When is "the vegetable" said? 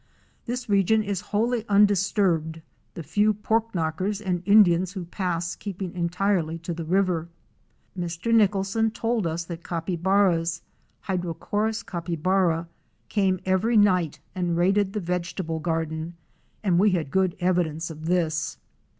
14.93-15.59